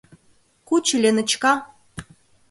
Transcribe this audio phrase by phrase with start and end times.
[0.67, 1.53] —Кучо, Леночка!